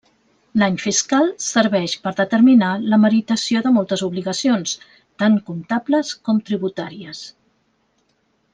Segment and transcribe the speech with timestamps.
[0.59, 4.73] L'any fiscal serveix per determinar la meritació de moltes obligacions,
[5.25, 7.25] tant comptables com tributàries.